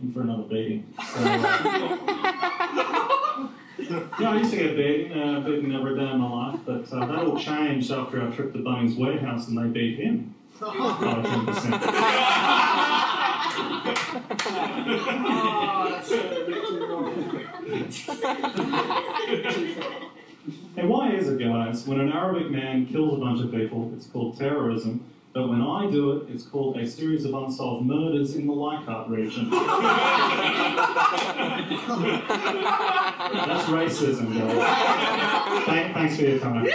in 0.03 0.13
for 0.13 0.23
another 0.23 0.45
beating. 0.45 0.87
So, 0.99 1.05
uh, 1.25 1.97
Yeah, 4.19 4.31
I 4.31 4.37
used 4.39 4.51
to 4.53 4.57
get 4.57 4.77
beaten, 4.77 5.13
uh, 5.21 5.41
beaten 5.41 5.75
every 5.75 5.95
day 5.95 6.09
of 6.11 6.17
my 6.19 6.53
life, 6.53 6.61
but 6.65 6.91
uh, 6.91 7.05
that 7.05 7.19
all 7.19 7.39
changed 7.39 7.91
after 7.93 8.23
our 8.23 8.31
trip 8.33 8.55
to 8.55 8.61
Bunnings 8.61 8.97
Warehouse 8.99 9.49
and 9.49 9.59
they 9.59 9.67
beat 9.69 9.99
him. 9.99 10.35
by 10.59 10.69
10%. 10.73 13.23
And 20.77 20.89
why 20.89 21.13
is 21.13 21.29
it, 21.29 21.39
guys? 21.39 21.87
When 21.87 22.01
an 22.01 22.13
Arabic 22.13 22.51
man 22.51 22.87
kills 22.87 23.15
a 23.15 23.17
bunch 23.17 23.41
of 23.41 23.51
people, 23.51 23.93
it's 23.97 24.07
called 24.07 24.39
terrorism. 24.39 25.05
But 25.33 25.49
when 25.49 25.61
I 25.61 25.91
do 25.91 26.13
it, 26.13 26.31
it's 26.31 26.45
called 26.45 26.79
a 26.79 26.87
series 26.87 27.25
of 27.27 27.35
unsolved 27.35 27.85
murders 27.87 28.37
in 28.37 28.47
the 28.47 28.53
Leichhardt 28.55 29.09
region. 29.11 29.51
That's 29.51 29.69
racism, 33.69 34.33
guys. 34.39 35.65
Thank, 35.67 35.95
thanks 35.95 36.17
for 36.17 36.23
your 36.23 36.39
time. 36.39 36.67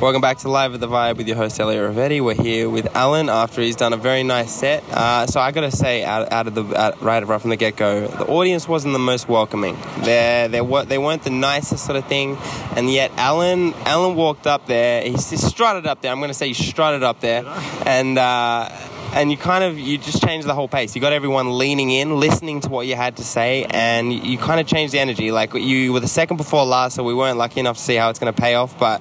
Welcome 0.00 0.20
back 0.20 0.38
to 0.38 0.48
Live 0.48 0.74
at 0.74 0.80
the 0.80 0.86
Vibe 0.86 1.16
with 1.16 1.26
your 1.26 1.36
host 1.36 1.58
Elliot 1.58 1.92
Rivetti. 1.92 2.20
We're 2.24 2.34
here 2.34 2.70
with 2.70 2.94
Alan 2.94 3.28
after 3.28 3.60
he's 3.60 3.74
done 3.74 3.92
a 3.92 3.96
very 3.96 4.22
nice 4.22 4.52
set. 4.52 4.84
Uh, 4.92 5.26
so 5.26 5.40
I 5.40 5.50
got 5.50 5.62
to 5.62 5.72
say, 5.72 6.04
out, 6.04 6.30
out 6.32 6.46
of 6.46 6.54
the 6.54 6.64
out, 6.80 7.02
right, 7.02 7.26
right 7.26 7.40
from 7.40 7.50
the 7.50 7.56
get 7.56 7.74
go, 7.74 8.06
the 8.06 8.24
audience 8.26 8.68
wasn't 8.68 8.92
the 8.92 9.00
most 9.00 9.28
welcoming. 9.28 9.76
They 10.02 10.46
they 10.48 10.60
they 10.84 10.98
weren't 10.98 11.24
the 11.24 11.30
nicest 11.30 11.84
sort 11.84 11.96
of 11.96 12.06
thing, 12.06 12.36
and 12.76 12.88
yet 12.88 13.10
Alan 13.16 13.74
Alan 13.86 14.14
walked 14.14 14.46
up 14.46 14.66
there. 14.66 15.02
He, 15.02 15.14
s- 15.14 15.44
strutted 15.44 15.84
up 15.84 16.00
there. 16.00 16.12
I'm 16.12 16.18
going 16.18 16.30
to 16.30 16.34
say 16.34 16.46
he 16.46 16.54
strutted 16.54 17.02
up 17.02 17.18
there, 17.20 17.42
and. 17.84 18.18
Uh, 18.18 18.68
and 19.10 19.30
you 19.30 19.38
kind 19.38 19.64
of 19.64 19.78
you 19.78 19.96
just 19.96 20.22
changed 20.22 20.46
the 20.46 20.54
whole 20.54 20.68
pace. 20.68 20.94
You 20.94 21.00
got 21.00 21.14
everyone 21.14 21.56
leaning 21.56 21.90
in, 21.90 22.20
listening 22.20 22.60
to 22.60 22.68
what 22.68 22.86
you 22.86 22.94
had 22.94 23.16
to 23.16 23.24
say, 23.24 23.64
and 23.64 24.12
you 24.12 24.36
kind 24.36 24.60
of 24.60 24.66
changed 24.66 24.92
the 24.92 24.98
energy. 24.98 25.32
Like 25.32 25.54
you 25.54 25.94
were 25.94 26.00
the 26.00 26.06
second 26.06 26.36
before 26.36 26.66
last, 26.66 26.94
so 26.94 27.02
we 27.02 27.14
weren't 27.14 27.38
lucky 27.38 27.58
enough 27.58 27.78
to 27.78 27.82
see 27.82 27.94
how 27.94 28.10
it's 28.10 28.18
going 28.18 28.32
to 28.32 28.38
pay 28.38 28.54
off. 28.54 28.78
But 28.78 29.00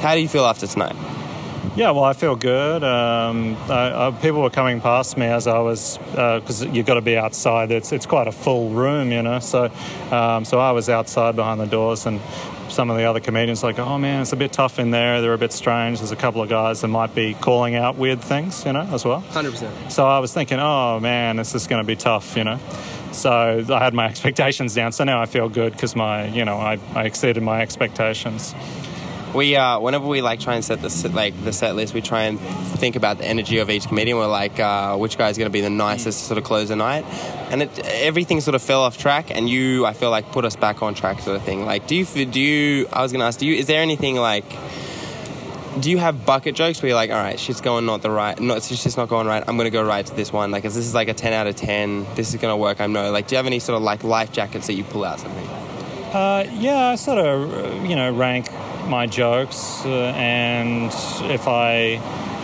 how 0.00 0.14
do 0.14 0.20
you 0.20 0.28
feel 0.28 0.44
after 0.44 0.66
tonight? 0.66 0.96
Yeah, 1.76 1.90
well, 1.90 2.04
I 2.04 2.14
feel 2.14 2.36
good. 2.36 2.82
Um, 2.82 3.54
I, 3.68 4.06
I, 4.06 4.10
people 4.10 4.40
were 4.40 4.48
coming 4.48 4.80
past 4.80 5.18
me 5.18 5.26
as 5.26 5.46
I 5.46 5.58
was, 5.58 5.98
because 5.98 6.64
you've 6.64 6.86
got 6.86 6.94
to 6.94 7.02
be 7.02 7.18
outside. 7.18 7.70
It's 7.70 7.92
it's 7.92 8.06
quite 8.06 8.26
a 8.26 8.32
full 8.32 8.70
room, 8.70 9.12
you 9.12 9.22
know. 9.22 9.40
So, 9.40 9.70
um, 10.10 10.46
so 10.46 10.58
I 10.58 10.70
was 10.70 10.88
outside 10.88 11.36
behind 11.36 11.60
the 11.60 11.66
doors, 11.66 12.06
and 12.06 12.18
some 12.70 12.88
of 12.88 12.96
the 12.96 13.04
other 13.04 13.20
comedians 13.20 13.62
like, 13.62 13.78
oh 13.78 13.98
man, 13.98 14.22
it's 14.22 14.32
a 14.32 14.36
bit 14.36 14.52
tough 14.52 14.78
in 14.78 14.90
there. 14.90 15.20
They're 15.20 15.34
a 15.34 15.38
bit 15.38 15.52
strange. 15.52 15.98
There's 15.98 16.12
a 16.12 16.16
couple 16.16 16.40
of 16.40 16.48
guys 16.48 16.80
that 16.80 16.88
might 16.88 17.14
be 17.14 17.34
calling 17.34 17.74
out 17.74 17.96
weird 17.96 18.22
things, 18.22 18.64
you 18.64 18.72
know, 18.72 18.88
as 18.92 19.04
well. 19.04 19.20
Hundred 19.20 19.50
percent. 19.50 19.92
So 19.92 20.06
I 20.06 20.18
was 20.20 20.32
thinking, 20.32 20.58
oh 20.58 20.98
man, 21.00 21.36
this 21.36 21.54
is 21.54 21.66
going 21.66 21.82
to 21.82 21.86
be 21.86 21.96
tough, 21.96 22.38
you 22.38 22.44
know. 22.44 22.58
So 23.12 23.64
I 23.68 23.84
had 23.84 23.92
my 23.92 24.06
expectations 24.10 24.74
down. 24.74 24.92
So 24.92 25.04
now 25.04 25.20
I 25.20 25.26
feel 25.26 25.48
good 25.48 25.72
because 25.72 25.94
my, 25.94 26.26
you 26.28 26.44
know, 26.44 26.56
I, 26.56 26.78
I 26.94 27.04
exceeded 27.04 27.42
my 27.42 27.60
expectations. 27.60 28.54
We 29.36 29.54
uh, 29.54 29.78
whenever 29.78 30.06
we 30.06 30.22
like 30.22 30.40
try 30.40 30.54
and 30.54 30.64
set 30.64 30.80
the 30.80 31.10
like 31.14 31.34
the 31.44 31.52
set 31.52 31.76
list, 31.76 31.92
we 31.92 32.00
try 32.00 32.22
and 32.22 32.40
think 32.80 32.96
about 32.96 33.18
the 33.18 33.26
energy 33.26 33.58
of 33.58 33.68
each 33.68 33.86
comedian. 33.86 34.16
We're 34.16 34.26
like, 34.26 34.58
uh, 34.58 34.96
which 34.96 35.18
guy's 35.18 35.36
going 35.36 35.46
to 35.46 35.52
be 35.52 35.60
the 35.60 35.70
nicest 35.70 36.20
to 36.20 36.24
sort 36.24 36.38
of 36.38 36.44
close 36.44 36.70
the 36.70 36.76
night, 36.76 37.04
and 37.50 37.62
it, 37.62 37.78
everything 37.86 38.40
sort 38.40 38.54
of 38.54 38.62
fell 38.62 38.80
off 38.80 38.96
track. 38.96 39.30
And 39.30 39.48
you, 39.48 39.84
I 39.84 39.92
feel 39.92 40.10
like, 40.10 40.32
put 40.32 40.46
us 40.46 40.56
back 40.56 40.82
on 40.82 40.94
track, 40.94 41.20
sort 41.20 41.36
of 41.36 41.42
thing. 41.42 41.66
Like, 41.66 41.86
do 41.86 41.94
you 41.94 42.06
do 42.24 42.40
you? 42.40 42.88
I 42.92 43.02
was 43.02 43.12
going 43.12 43.20
to 43.20 43.26
ask, 43.26 43.38
do 43.38 43.46
you? 43.46 43.54
Is 43.54 43.66
there 43.66 43.82
anything 43.82 44.16
like? 44.16 44.46
Do 45.80 45.90
you 45.90 45.98
have 45.98 46.24
bucket 46.24 46.54
jokes 46.54 46.80
where 46.80 46.88
you're 46.88 46.96
like, 46.96 47.10
all 47.10 47.22
right, 47.22 47.38
shit's 47.38 47.60
going 47.60 47.84
not 47.84 48.00
the 48.00 48.10
right, 48.10 48.40
not 48.40 48.56
it's 48.56 48.70
just 48.70 48.96
not 48.96 49.10
going 49.10 49.26
right. 49.26 49.44
I'm 49.46 49.58
gonna 49.58 49.68
go 49.68 49.84
right 49.84 50.06
to 50.06 50.14
this 50.16 50.32
one. 50.32 50.50
Like, 50.50 50.64
is 50.64 50.74
this 50.74 50.86
is 50.86 50.94
like 50.94 51.08
a 51.08 51.14
ten 51.14 51.34
out 51.34 51.46
of 51.46 51.54
ten? 51.54 52.06
This 52.14 52.32
is 52.32 52.40
gonna 52.40 52.56
work. 52.56 52.80
I 52.80 52.86
know. 52.86 53.10
Like, 53.10 53.28
do 53.28 53.34
you 53.34 53.36
have 53.36 53.46
any 53.46 53.58
sort 53.58 53.76
of 53.76 53.82
like 53.82 54.02
life 54.02 54.32
jackets 54.32 54.68
that 54.68 54.72
you 54.72 54.84
pull 54.84 55.04
out? 55.04 55.20
Something. 55.20 55.46
Uh, 56.14 56.48
yeah, 56.54 56.86
I 56.86 56.94
sort 56.94 57.18
of, 57.18 57.52
uh, 57.52 57.84
you 57.86 57.94
know, 57.94 58.10
rank 58.10 58.48
my 58.88 59.06
jokes, 59.06 59.84
uh, 59.84 60.12
and 60.16 60.92
if 61.30 61.48
I, 61.48 62.00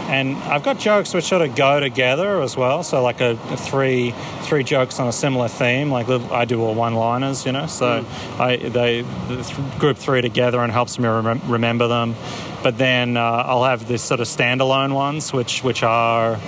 and 0.09 0.37
I've 0.45 0.63
got 0.63 0.79
jokes 0.79 1.15
which 1.15 1.25
sort 1.25 1.43
of 1.43 1.55
go 1.55 1.81
together 1.81 2.43
as 2.43 2.57
well. 2.57 2.83
So 2.83 3.03
like 3.03 3.21
a, 3.21 3.31
a 3.51 3.57
three 3.57 4.15
three 4.43 4.65
jokes 4.65 4.99
on 5.01 5.09
a 5.09 5.13
similar 5.13 5.49
theme. 5.49 5.91
Like 5.91 6.09
I 6.09 6.45
do 6.45 6.61
all 6.63 6.75
one-liners, 6.75 7.47
you 7.47 7.53
know. 7.53 7.67
So 7.67 8.05
I 8.39 8.57
they 8.57 9.05
th- 9.29 9.79
group 9.79 9.97
three 9.97 10.21
together 10.21 10.61
and 10.61 10.73
helps 10.73 10.99
me 10.99 11.05
remem- 11.05 11.49
remember 11.49 11.89
them. 11.89 12.15
But 12.63 12.79
then 12.79 13.17
uh, 13.17 13.21
I'll 13.23 13.65
have 13.65 13.89
this 13.89 14.03
sort 14.03 14.21
of 14.21 14.27
standalone 14.27 14.93
ones, 14.95 15.33
which 15.33 15.65
which 15.65 15.83
are 15.83 16.39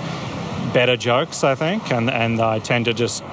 better 0.73 0.97
jokes, 0.97 1.43
I 1.43 1.55
think, 1.55 1.91
and 1.91 2.09
and 2.09 2.41
I 2.41 2.59
tend 2.59 2.85
to 2.85 2.93
just 2.93 3.23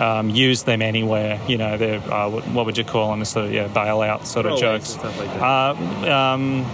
um, 0.00 0.30
use 0.30 0.62
them 0.64 0.82
anywhere. 0.82 1.40
You 1.46 1.58
know, 1.58 1.76
they're 1.76 1.98
uh, 2.12 2.28
what, 2.30 2.66
would 2.66 2.78
you 2.78 2.84
call 2.84 3.10
them? 3.10 3.24
Sort 3.24 3.46
of 3.46 3.52
yeah, 3.52 3.68
bailout 3.68 4.26
sort 4.26 4.46
of 4.46 4.58
jokes. 4.58 4.96
like. 4.96 5.28
Uh, 5.40 5.74
um, 6.12 6.64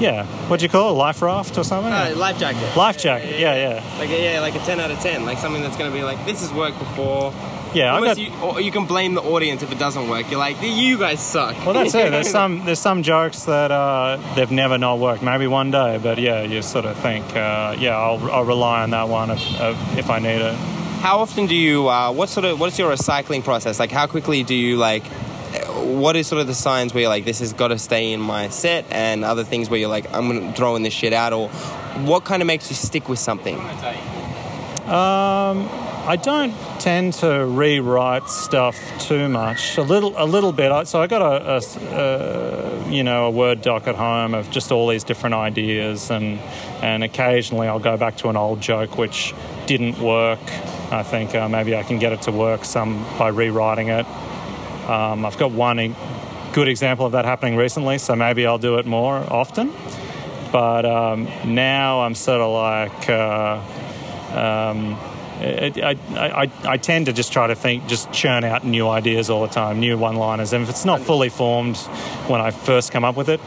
yeah, 0.00 0.24
what 0.48 0.60
do 0.60 0.64
you 0.64 0.70
call 0.70 0.90
it? 0.90 0.94
Life 0.94 1.20
raft 1.20 1.58
or 1.58 1.64
something? 1.64 1.92
Uh, 1.92 2.14
life 2.16 2.38
jacket. 2.38 2.74
Life 2.76 2.96
jacket. 2.98 3.38
Yeah, 3.38 3.54
yeah, 3.54 3.98
Like 3.98 4.08
yeah, 4.10 4.40
like 4.40 4.54
a 4.54 4.60
ten 4.60 4.80
out 4.80 4.90
of 4.90 4.98
ten, 5.00 5.26
like 5.26 5.38
something 5.38 5.62
that's 5.62 5.76
gonna 5.76 5.90
be 5.90 6.02
like 6.02 6.24
this 6.24 6.40
has 6.40 6.52
worked 6.54 6.78
before. 6.78 7.34
yeah. 7.74 7.94
I 7.94 8.00
got. 8.00 8.16
you, 8.16 8.32
or 8.42 8.60
you 8.62 8.72
can 8.72 8.86
blame 8.86 9.12
the 9.12 9.20
audience 9.20 9.62
if 9.62 9.70
it 9.70 9.78
doesn't 9.78 10.08
work. 10.08 10.30
You're 10.30 10.40
like, 10.40 10.56
you 10.62 10.96
guys 10.98 11.20
suck. 11.20 11.54
Well, 11.66 11.74
that's 11.74 11.94
it. 11.94 12.10
There's 12.10 12.30
some 12.40 12.64
there's 12.64 12.78
some 12.78 13.02
jokes 13.02 13.44
that 13.44 13.70
uh, 13.70 14.16
they've 14.36 14.50
never 14.50 14.78
not 14.78 14.98
worked. 15.00 15.22
Maybe 15.22 15.46
one 15.46 15.70
day, 15.70 16.00
but 16.02 16.16
yeah, 16.16 16.44
you 16.44 16.62
sort 16.62 16.86
of 16.86 16.96
think, 16.96 17.36
uh, 17.36 17.76
yeah, 17.78 17.94
I'll, 17.94 18.30
I'll 18.32 18.44
rely 18.44 18.82
on 18.82 18.90
that 18.90 19.08
one 19.10 19.30
if, 19.30 19.40
if, 19.60 19.98
if 19.98 20.10
I 20.10 20.18
need 20.18 20.40
it. 20.40 20.56
How 21.00 21.20
often 21.20 21.46
do 21.46 21.54
you? 21.54 21.88
Uh, 21.88 22.12
what 22.12 22.28
sort 22.28 22.44
of? 22.44 22.60
What's 22.60 22.78
your 22.78 22.92
recycling 22.92 23.42
process? 23.42 23.78
Like, 23.78 23.90
how 23.90 24.06
quickly 24.06 24.42
do 24.42 24.54
you 24.54 24.76
like? 24.76 25.02
What 25.78 26.14
is 26.14 26.26
sort 26.26 26.42
of 26.42 26.46
the 26.46 26.54
signs 26.54 26.92
where 26.92 27.00
you're 27.00 27.08
like, 27.08 27.24
this 27.24 27.38
has 27.38 27.54
got 27.54 27.68
to 27.68 27.78
stay 27.78 28.12
in 28.12 28.20
my 28.20 28.50
set, 28.50 28.84
and 28.90 29.24
other 29.24 29.42
things 29.42 29.70
where 29.70 29.80
you're 29.80 29.88
like, 29.88 30.12
I'm 30.12 30.28
gonna 30.28 30.52
throwing 30.52 30.82
this 30.82 30.92
shit 30.92 31.14
out, 31.14 31.32
or 31.32 31.48
what 32.04 32.26
kind 32.26 32.42
of 32.42 32.46
makes 32.46 32.68
you 32.68 32.76
stick 32.76 33.08
with 33.08 33.18
something? 33.18 33.56
Um, 33.56 35.70
I 36.06 36.18
don't 36.22 36.54
tend 36.80 37.14
to 37.14 37.46
rewrite 37.46 38.28
stuff 38.28 38.76
too 39.00 39.30
much. 39.30 39.78
A 39.78 39.82
little, 39.82 40.12
a 40.18 40.26
little 40.26 40.52
bit. 40.52 40.86
So 40.86 41.00
I 41.00 41.06
got 41.06 41.22
a, 41.22 41.54
a, 41.54 41.62
a, 41.96 42.90
you 42.90 43.04
know, 43.04 43.24
a 43.26 43.30
word 43.30 43.62
doc 43.62 43.88
at 43.88 43.94
home 43.94 44.34
of 44.34 44.50
just 44.50 44.70
all 44.70 44.86
these 44.88 45.04
different 45.04 45.34
ideas, 45.34 46.10
and 46.10 46.38
and 46.82 47.02
occasionally 47.02 47.68
I'll 47.68 47.78
go 47.78 47.96
back 47.96 48.18
to 48.18 48.28
an 48.28 48.36
old 48.36 48.60
joke 48.60 48.98
which 48.98 49.32
didn't 49.64 49.98
work. 49.98 50.40
I 50.92 51.02
think 51.02 51.34
uh, 51.34 51.48
maybe 51.48 51.76
I 51.76 51.82
can 51.82 51.98
get 51.98 52.12
it 52.12 52.22
to 52.22 52.32
work 52.32 52.64
some 52.64 53.04
by 53.18 53.28
rewriting 53.28 53.88
it. 53.88 54.06
Um, 54.88 55.24
I've 55.24 55.38
got 55.38 55.52
one 55.52 55.78
e- 55.80 55.94
good 56.52 56.66
example 56.68 57.06
of 57.06 57.12
that 57.12 57.24
happening 57.24 57.56
recently, 57.56 57.98
so 57.98 58.16
maybe 58.16 58.44
I'll 58.46 58.58
do 58.58 58.78
it 58.78 58.86
more 58.86 59.14
often. 59.14 59.72
But 60.50 60.84
um, 60.84 61.28
now 61.44 62.00
I'm 62.00 62.14
sort 62.14 62.40
of 62.40 62.52
like. 62.52 63.08
Uh, 63.08 63.60
um, 64.36 64.98
it, 65.42 65.78
I, 65.82 65.96
I, 66.16 66.50
I 66.64 66.76
tend 66.76 67.06
to 67.06 67.12
just 67.14 67.32
try 67.32 67.46
to 67.46 67.54
think, 67.54 67.86
just 67.86 68.12
churn 68.12 68.44
out 68.44 68.62
new 68.64 68.88
ideas 68.88 69.30
all 69.30 69.40
the 69.40 69.48
time, 69.48 69.80
new 69.80 69.96
one-liners. 69.96 70.52
And 70.52 70.62
if 70.62 70.68
it's 70.68 70.84
not 70.84 71.00
fully 71.00 71.30
formed 71.30 71.78
when 72.28 72.42
I 72.42 72.50
first 72.50 72.92
come 72.92 73.04
up 73.04 73.16
with 73.16 73.30
it, 73.30 73.40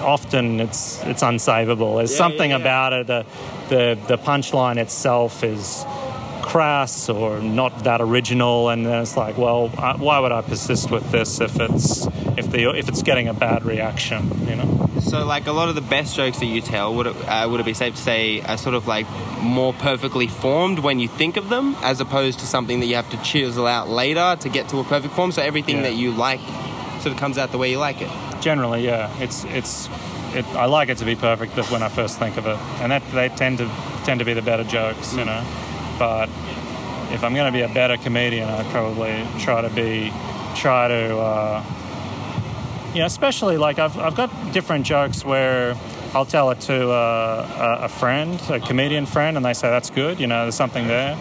often 0.00 0.60
it's 0.60 1.02
it's 1.04 1.22
unsavable. 1.22 1.98
There's 1.98 2.10
Yeah, 2.12 2.18
something 2.18 2.50
yeah, 2.50 2.56
yeah. 2.56 2.62
about 2.62 2.92
it. 2.94 3.06
The 3.06 3.26
the 3.68 3.98
the 4.08 4.18
punchline 4.18 4.76
itself 4.78 5.44
is 5.44 5.84
crass 6.54 7.08
or 7.08 7.40
not 7.40 7.82
that 7.82 8.00
original, 8.00 8.68
and 8.68 8.86
then 8.86 9.02
it's 9.02 9.16
like, 9.16 9.36
well, 9.36 9.72
uh, 9.76 9.96
why 9.98 10.20
would 10.20 10.30
I 10.30 10.40
persist 10.40 10.88
with 10.88 11.10
this 11.10 11.40
if 11.40 11.58
it's 11.58 12.06
if 12.38 12.48
the 12.52 12.70
if 12.78 12.88
it's 12.88 13.02
getting 13.02 13.26
a 13.26 13.34
bad 13.34 13.64
reaction? 13.64 14.30
You 14.48 14.54
know. 14.54 14.88
So, 15.00 15.26
like 15.26 15.48
a 15.48 15.52
lot 15.52 15.68
of 15.68 15.74
the 15.74 15.80
best 15.80 16.14
jokes 16.14 16.38
that 16.38 16.46
you 16.46 16.60
tell, 16.60 16.94
would 16.94 17.08
it, 17.08 17.16
uh, 17.26 17.48
would 17.50 17.58
it 17.58 17.66
be 17.66 17.74
safe 17.74 17.96
to 17.96 18.00
say 18.00 18.40
are 18.42 18.56
sort 18.56 18.76
of 18.76 18.86
like 18.86 19.06
more 19.40 19.72
perfectly 19.72 20.28
formed 20.28 20.78
when 20.78 21.00
you 21.00 21.08
think 21.08 21.36
of 21.36 21.48
them, 21.48 21.74
as 21.82 22.00
opposed 22.00 22.38
to 22.38 22.46
something 22.46 22.78
that 22.78 22.86
you 22.86 22.94
have 22.94 23.10
to 23.10 23.16
chisel 23.24 23.66
out 23.66 23.88
later 23.88 24.36
to 24.38 24.48
get 24.48 24.68
to 24.68 24.78
a 24.78 24.84
perfect 24.84 25.12
form? 25.14 25.32
So 25.32 25.42
everything 25.42 25.78
Yeah. 25.78 25.90
that 25.90 25.94
you 25.96 26.12
like 26.12 26.38
sort 27.00 27.12
of 27.14 27.16
comes 27.16 27.36
out 27.36 27.50
the 27.50 27.58
way 27.58 27.72
you 27.72 27.80
like 27.80 28.00
it. 28.00 28.10
Generally, 28.40 28.84
yeah, 28.84 29.10
it's 29.18 29.42
it's. 29.46 29.88
It, 30.36 30.44
I 30.54 30.66
like 30.66 30.88
it 30.88 30.98
to 30.98 31.04
be 31.04 31.16
perfect 31.16 31.56
when 31.72 31.82
I 31.82 31.88
first 31.88 32.20
think 32.20 32.36
of 32.36 32.46
it, 32.46 32.58
and 32.80 32.92
that 32.92 33.02
they 33.10 33.28
tend 33.30 33.58
to 33.58 33.68
tend 34.04 34.20
to 34.20 34.24
be 34.24 34.34
the 34.34 34.42
better 34.50 34.62
jokes, 34.62 35.14
you 35.16 35.24
know. 35.24 35.42
But 35.98 36.28
if 37.12 37.22
I'm 37.22 37.34
going 37.34 37.52
to 37.52 37.56
be 37.56 37.62
a 37.62 37.68
better 37.68 37.96
comedian, 37.96 38.48
I'd 38.48 38.66
probably 38.66 39.24
try 39.38 39.62
to 39.62 39.70
be 39.70 40.12
try 40.56 40.88
to, 40.88 41.16
uh, 41.16 41.64
you 42.92 43.00
know, 43.00 43.06
especially 43.06 43.56
like 43.56 43.78
I've 43.78 43.98
I've 43.98 44.16
got 44.16 44.30
different 44.52 44.86
jokes 44.86 45.24
where 45.24 45.76
I'll 46.14 46.24
tell 46.26 46.50
it 46.50 46.60
to 46.62 46.90
uh, 46.90 47.78
a, 47.80 47.84
a 47.84 47.88
friend, 47.88 48.40
a 48.48 48.60
comedian 48.60 49.06
friend, 49.06 49.36
and 49.36 49.44
they 49.44 49.52
say 49.52 49.68
that's 49.68 49.90
good, 49.90 50.20
you 50.20 50.26
know, 50.26 50.42
there's 50.42 50.54
something 50.54 50.86
there, 50.86 51.16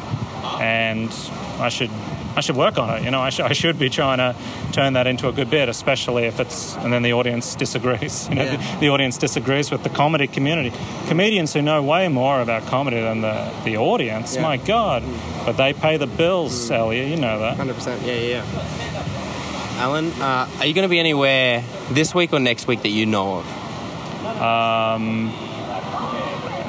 and 0.60 1.12
I 1.60 1.70
should 1.70 1.89
I 2.36 2.42
should 2.42 2.56
work 2.56 2.78
on 2.80 2.90
it. 2.98 3.04
You 3.04 3.12
know, 3.12 3.22
I, 3.22 3.30
sh- 3.30 3.42
I 3.42 3.54
should 3.54 3.78
be 3.78 3.90
trying 3.90 4.18
to 4.18 4.36
turn 4.72 4.94
that 4.94 5.06
into 5.08 5.28
a 5.28 5.32
good 5.32 5.50
bit, 5.50 5.70
especially 5.70 6.24
if 6.24 6.40
it's 6.40 6.75
and 6.78 6.92
then 6.92 7.04
the 7.04 7.13
audience 7.13 7.56
disagrees. 7.63 8.28
You 8.30 8.36
know, 8.36 8.44
Yeah. 8.44 8.56
the, 8.75 8.80
the 8.80 8.90
audience 8.90 9.18
disagrees 9.18 9.70
with 9.72 9.84
the 9.84 9.90
comedy 9.90 10.28
community. 10.28 10.72
Comedians 11.08 11.54
who 11.54 11.62
know 11.62 11.82
way 11.84 12.08
more 12.08 12.42
about 12.42 12.66
comedy 12.68 13.00
than 13.02 13.22
the 13.22 13.52
the 13.66 13.78
audience. 13.78 14.36
Yeah. 14.36 14.42
My 14.42 14.58
God, 14.58 15.04
but 15.46 15.54
they 15.58 15.74
pay 15.74 15.98
the 15.98 16.08
bills, 16.08 16.72
Elliot. 16.72 17.08
You 17.08 17.18
know 17.18 17.40
that. 17.40 17.58
Hundred 17.58 17.75
percent. 17.75 18.02
Yeah, 18.04 18.16
yeah. 18.16 19.80
Alan, 19.80 20.12
uh, 20.22 20.48
are 20.60 20.66
you 20.66 20.74
going 20.74 20.84
to 20.84 20.90
be 20.90 21.00
anywhere 21.00 21.63
this 21.92 22.13
week 22.16 22.32
or 22.32 22.40
next 22.40 22.68
week 22.68 22.82
that 22.84 22.90
you 22.90 23.06
know 23.06 23.38
of? 23.40 23.46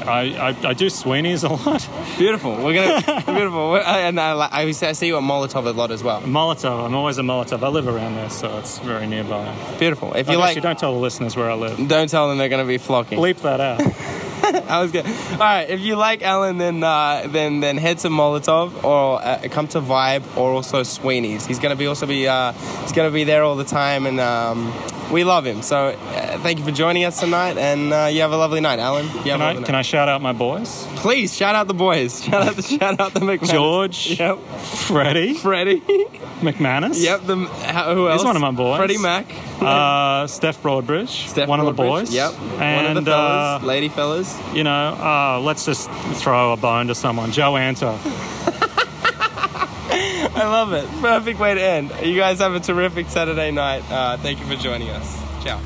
I, 0.07 0.51
I, 0.51 0.69
I 0.71 0.73
do 0.75 0.91
Sweeney's 0.91 1.43
a 1.45 1.49
lot. 1.49 1.89
Beautiful. 2.19 2.57
We're 2.57 2.75
gonna 2.75 3.23
beautiful. 3.27 3.71
We're- 3.73 3.85
And 3.85 4.21
I, 4.21 4.33
like- 4.35 4.53
I 4.53 4.71
see 4.73 5.07
you 5.07 5.17
at 5.17 5.23
Molotov 5.23 5.67
a 5.67 5.71
lot 5.71 5.91
as 5.91 6.03
well. 6.03 6.21
Molotov. 6.23 6.85
I'm 6.87 6.95
always 6.95 7.19
a 7.19 7.23
Molotov. 7.23 7.63
I 7.63 7.69
live 7.69 7.89
around 7.89 8.15
there, 8.17 8.31
so 8.31 8.59
it's 8.59 8.79
very 8.81 9.07
nearby. 9.07 9.55
Beautiful. 9.79 10.15
If 10.15 10.29
you 10.29 10.37
like, 10.37 10.57
you 10.57 10.63
don't 10.63 10.79
tell 10.79 10.93
the 10.93 10.99
listeners 11.01 11.37
where 11.37 11.51
I 11.51 11.55
live. 11.55 11.89
don't 11.89 12.09
tell 12.11 12.29
them 12.29 12.39
they're 12.39 12.49
going 12.49 12.65
to 12.65 12.69
be 12.69 12.79
flocking. 12.79 13.19
Bleep 13.19 13.41
that 13.43 13.61
out. 13.61 13.81
I 14.71 14.83
was 14.83 14.93
good. 14.93 15.07
All 15.07 15.39
right. 15.39 15.69
If 15.71 15.81
you 15.81 15.97
like 15.97 16.23
Alan, 16.23 16.59
then 16.59 16.83
uh, 16.85 17.27
then 17.29 17.61
then 17.61 17.79
head 17.79 17.99
to 18.01 18.09
Molotov 18.09 18.85
or 18.85 19.19
uh, 19.23 19.41
come 19.51 19.69
to 19.69 19.81
Vibe 19.81 20.37
or 20.37 20.51
also 20.51 20.83
Sweeney's. 20.83 21.47
He's 21.47 21.59
gonna 21.59 21.77
be 21.77 21.87
also 21.87 22.05
be 22.07 22.29
uh, 22.29 22.53
he's 22.83 22.93
gonna 22.93 23.11
be 23.11 23.25
there 23.25 23.43
all 23.43 23.57
the 23.57 23.65
time, 23.65 24.05
and 24.07 24.21
um, 24.21 24.71
we 25.11 25.25
love 25.25 25.47
him. 25.47 25.63
So 25.63 25.89
thank 26.45 26.59
you 26.59 26.65
for 26.65 26.71
joining 26.71 27.05
us 27.07 27.19
tonight, 27.19 27.57
and 27.57 27.91
uh, 27.91 28.05
you 28.13 28.21
have 28.21 28.31
a 28.31 28.37
lovely 28.37 28.61
night, 28.61 28.79
Alan. 28.79 29.07
You 29.07 29.23
Can 29.23 29.41
I, 29.41 29.53
lovely 29.53 29.65
can. 29.65 29.75
I 29.75 29.81
shout 29.81 30.11
out 30.11 30.21
my 30.21 30.35
boys? 30.35 30.87
Please 30.97 31.35
shout 31.35 31.55
out 31.55 31.69
the 31.69 31.75
boys. 31.75 32.23
Shout 32.23 32.47
out 32.47 32.55
the 32.55 32.63
shout 32.79 33.01
out 33.01 33.15
the 33.15 33.21
McManus. 33.21 33.51
George. 33.51 34.21
Yep. 34.21 34.39
Freddie 34.87 35.35
Freddie. 35.35 35.81
McManus. 36.41 37.03
yep. 37.03 37.23
The 37.25 37.37
who 37.37 38.09
else? 38.11 38.21
He's 38.21 38.27
one 38.27 38.37
of 38.37 38.43
my 38.43 38.51
boys. 38.51 38.77
Freddie 38.77 38.99
Mac. 38.99 39.25
Uh, 39.61 40.27
Steph 40.27 40.63
Broadbridge. 40.63 41.29
Steph 41.29 41.49
one 41.49 41.61
of 41.61 41.67
the 41.67 41.73
boys. 41.73 42.13
Yep. 42.13 42.35
And, 42.61 42.77
one 42.89 42.97
of 42.99 43.05
the 43.07 43.11
fellas, 43.11 43.63
uh, 43.63 43.67
lady 43.67 43.89
fellas. 43.89 44.39
you 44.53 44.65
know, 44.65 44.71
uh, 44.71 45.41
let's 45.41 45.65
just 45.65 45.91
throw 46.21 46.53
a 46.53 46.59
bone 46.59 46.89
to 46.89 46.95
someone. 46.95 47.33
Joe 47.33 47.57
Anto. 47.57 47.99
I 50.37 50.47
love 50.47 50.75
it. 50.75 50.87
Perfect 51.01 51.39
way 51.41 51.55
to 51.55 51.63
end. 51.63 51.91
You 52.03 52.17
guys 52.17 52.41
have 52.41 52.55
a 52.55 52.61
terrific 52.61 53.09
Saturday 53.09 53.51
night. 53.51 53.83
Uh, 53.91 54.19
thank 54.19 54.41
you 54.41 54.47
for 54.47 54.57
joining 54.57 54.91
us. 54.91 55.19
Ciao. 55.43 55.59